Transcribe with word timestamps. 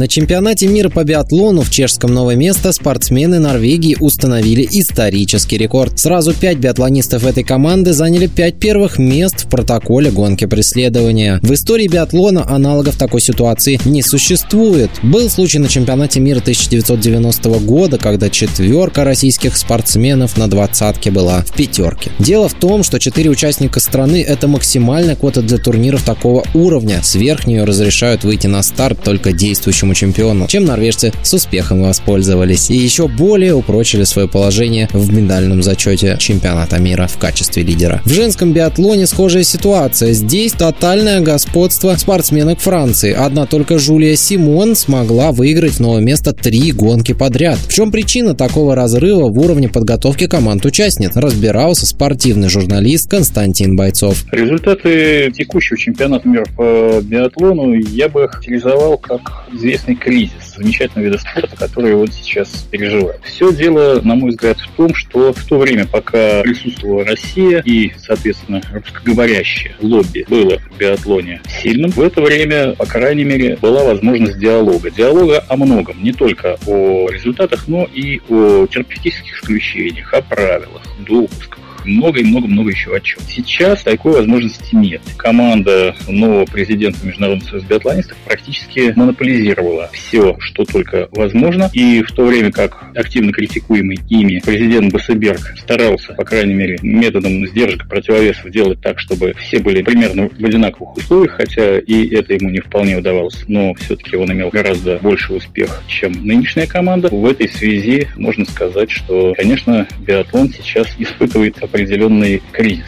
На 0.00 0.08
чемпионате 0.08 0.66
мира 0.66 0.88
по 0.88 1.04
биатлону 1.04 1.60
в 1.60 1.68
чешском 1.70 2.14
новое 2.14 2.34
место 2.34 2.72
спортсмены 2.72 3.38
Норвегии 3.38 3.98
установили 4.00 4.66
исторический 4.70 5.58
рекорд. 5.58 5.98
Сразу 5.98 6.32
пять 6.32 6.56
биатлонистов 6.56 7.26
этой 7.26 7.44
команды 7.44 7.92
заняли 7.92 8.26
пять 8.26 8.58
первых 8.58 8.98
мест 8.98 9.44
в 9.44 9.50
протоколе 9.50 10.10
гонки 10.10 10.46
преследования. 10.46 11.38
В 11.42 11.52
истории 11.52 11.86
биатлона 11.86 12.48
аналогов 12.48 12.96
такой 12.96 13.20
ситуации 13.20 13.78
не 13.84 14.00
существует. 14.00 14.88
Был 15.02 15.28
случай 15.28 15.58
на 15.58 15.68
чемпионате 15.68 16.18
мира 16.18 16.38
1990 16.38 17.50
года, 17.58 17.98
когда 17.98 18.30
четверка 18.30 19.04
российских 19.04 19.54
спортсменов 19.54 20.38
на 20.38 20.48
двадцатке 20.48 21.10
была 21.10 21.42
в 21.42 21.52
пятерке. 21.52 22.10
Дело 22.18 22.48
в 22.48 22.54
том, 22.54 22.84
что 22.84 22.98
четыре 22.98 23.28
участника 23.28 23.80
страны– 23.80 24.24
это 24.26 24.48
максимальная 24.48 25.14
квота 25.14 25.42
для 25.42 25.58
турниров 25.58 26.04
такого 26.04 26.42
уровня. 26.54 27.02
Сверх 27.02 27.46
нее 27.46 27.64
разрешают 27.64 28.24
выйти 28.24 28.46
на 28.46 28.62
старт 28.62 28.98
только 29.04 29.32
действующим 29.32 29.89
действующему 29.90 29.94
чемпиону, 29.94 30.46
чем 30.48 30.64
норвежцы 30.64 31.12
с 31.22 31.34
успехом 31.34 31.82
воспользовались 31.82 32.70
и 32.70 32.76
еще 32.76 33.08
более 33.08 33.54
упрочили 33.54 34.04
свое 34.04 34.28
положение 34.28 34.88
в 34.92 35.12
медальном 35.12 35.62
зачете 35.62 36.16
чемпионата 36.18 36.78
мира 36.78 37.06
в 37.06 37.18
качестве 37.18 37.62
лидера. 37.62 38.00
В 38.04 38.10
женском 38.10 38.52
биатлоне 38.52 39.06
схожая 39.06 39.42
ситуация. 39.42 40.12
Здесь 40.12 40.52
тотальное 40.52 41.20
господство 41.20 41.94
спортсменок 41.96 42.60
Франции. 42.60 43.12
Одна 43.12 43.46
только 43.46 43.78
Жулия 43.78 44.16
Симон 44.16 44.74
смогла 44.74 45.32
выиграть 45.32 45.80
новое 45.80 46.00
место 46.00 46.32
три 46.32 46.72
гонки 46.72 47.12
подряд. 47.12 47.58
В 47.58 47.72
чем 47.72 47.90
причина 47.90 48.34
такого 48.34 48.74
разрыва 48.74 49.28
в 49.28 49.38
уровне 49.38 49.68
подготовки 49.68 50.26
команд-участниц? 50.26 51.16
Разбирался 51.16 51.86
спортивный 51.86 52.48
журналист 52.48 53.10
Константин 53.10 53.76
Бойцов. 53.76 54.24
Результаты 54.32 55.32
текущего 55.36 55.78
чемпионата 55.78 56.28
мира 56.28 56.46
по 56.56 57.00
биатлону 57.02 57.74
я 57.74 58.08
бы 58.08 58.28
характеризовал 58.28 58.98
как 58.98 59.44
известный 59.70 59.94
кризис 59.94 60.56
замечательного 60.56 61.06
вида 61.06 61.18
спорта, 61.18 61.56
который 61.56 61.94
вот 61.94 62.12
сейчас 62.12 62.48
переживает. 62.70 63.20
Все 63.22 63.52
дело, 63.52 64.00
на 64.02 64.16
мой 64.16 64.30
взгляд, 64.30 64.58
в 64.58 64.76
том, 64.76 64.94
что 64.94 65.32
в 65.32 65.44
то 65.44 65.58
время, 65.58 65.86
пока 65.86 66.42
присутствовала 66.42 67.04
Россия 67.04 67.62
и, 67.64 67.92
соответственно, 67.98 68.60
русскоговорящее 68.72 69.76
лобби 69.80 70.24
было 70.28 70.58
в 70.58 70.76
биатлоне 70.76 71.40
сильным, 71.62 71.90
в 71.90 72.00
это 72.00 72.20
время, 72.20 72.72
по 72.72 72.86
крайней 72.86 73.24
мере, 73.24 73.56
была 73.60 73.84
возможность 73.84 74.38
диалога. 74.38 74.90
Диалога 74.90 75.44
о 75.48 75.56
многом, 75.56 76.02
не 76.02 76.12
только 76.12 76.58
о 76.66 77.08
результатах, 77.08 77.68
но 77.68 77.84
и 77.84 78.20
о 78.28 78.66
терапевтических 78.66 79.42
исключениях, 79.42 80.12
о 80.12 80.22
правилах, 80.22 80.82
допусках 81.06 81.59
много 81.84 82.20
и 82.20 82.24
много-много 82.24 82.70
еще 82.70 82.96
о. 82.96 83.00
Сейчас 83.28 83.82
такой 83.82 84.12
возможности 84.12 84.74
нет. 84.74 85.00
Команда 85.16 85.94
нового 86.08 86.44
президента 86.44 87.04
Международного 87.06 87.48
союза 87.48 87.66
биатлонистов 87.66 88.16
практически 88.26 88.92
монополизировала 88.94 89.88
все, 89.92 90.36
что 90.38 90.64
только 90.64 91.08
возможно. 91.12 91.70
И 91.72 92.02
в 92.02 92.12
то 92.12 92.24
время 92.24 92.52
как 92.52 92.84
активно 92.94 93.32
критикуемый 93.32 93.98
ими 94.08 94.42
президент 94.44 94.92
Бассеберг 94.92 95.54
старался, 95.58 96.12
по 96.14 96.24
крайней 96.24 96.54
мере, 96.54 96.78
методом 96.82 97.46
сдержек 97.46 97.88
противовесов 97.88 98.50
делать 98.50 98.80
так, 98.80 98.98
чтобы 98.98 99.34
все 99.38 99.58
были 99.60 99.82
примерно 99.82 100.28
в 100.28 100.44
одинаковых 100.44 100.96
условиях, 100.96 101.32
хотя 101.32 101.78
и 101.78 102.08
это 102.14 102.34
ему 102.34 102.50
не 102.50 102.60
вполне 102.60 102.96
удавалось, 102.98 103.44
но 103.48 103.74
все-таки 103.74 104.16
он 104.16 104.32
имел 104.32 104.50
гораздо 104.50 104.98
больше 104.98 105.32
успех, 105.32 105.82
чем 105.88 106.12
нынешняя 106.12 106.66
команда. 106.66 107.08
В 107.08 107.26
этой 107.26 107.48
связи 107.48 108.08
можно 108.16 108.44
сказать, 108.44 108.90
что, 108.90 109.34
конечно, 109.36 109.86
биатлон 110.00 110.52
сейчас 110.52 110.88
испытывает 110.98 111.56
определенный 111.70 112.42
кризис, 112.52 112.84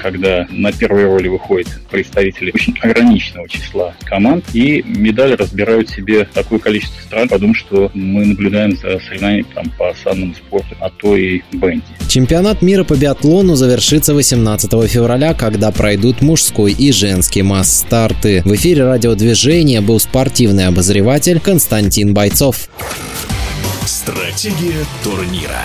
когда 0.00 0.46
на 0.50 0.72
первой 0.72 1.04
роли 1.04 1.28
выходят 1.28 1.68
представители 1.90 2.50
очень 2.54 2.76
ограниченного 2.80 3.48
числа 3.48 3.94
команд, 4.04 4.44
и 4.52 4.82
медали 4.86 5.34
разбирают 5.34 5.90
себе 5.90 6.24
такое 6.32 6.58
количество 6.58 7.00
стран, 7.02 7.28
потому 7.28 7.54
что 7.54 7.90
мы 7.94 8.26
наблюдаем 8.26 8.76
за 8.76 8.98
соревнованиями 9.00 9.46
там, 9.54 9.70
по 9.78 9.94
санному 10.02 10.34
спорту, 10.34 10.76
а 10.80 10.90
то 10.90 11.16
и 11.16 11.42
бенди. 11.52 11.82
Чемпионат 12.08 12.62
мира 12.62 12.84
по 12.84 12.94
биатлону 12.94 13.54
завершится 13.54 14.14
18 14.14 14.70
февраля, 14.90 15.34
когда 15.34 15.70
пройдут 15.70 16.22
мужской 16.22 16.72
и 16.72 16.92
женский 16.92 17.42
масс-старты. 17.42 18.42
В 18.44 18.54
эфире 18.54 18.84
радиодвижения 18.84 19.80
был 19.80 20.00
спортивный 20.00 20.66
обозреватель 20.66 21.40
Константин 21.40 22.14
Бойцов. 22.14 22.68
Стратегия 23.84 24.84
турнира. 25.04 25.62